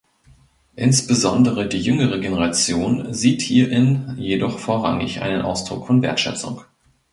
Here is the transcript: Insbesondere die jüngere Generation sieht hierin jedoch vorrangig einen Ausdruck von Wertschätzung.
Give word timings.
Insbesondere 0.75 1.67
die 1.67 1.79
jüngere 1.79 2.17
Generation 2.19 3.13
sieht 3.13 3.43
hierin 3.43 4.15
jedoch 4.17 4.57
vorrangig 4.57 5.21
einen 5.21 5.43
Ausdruck 5.43 5.85
von 5.85 6.01
Wertschätzung. 6.01 6.61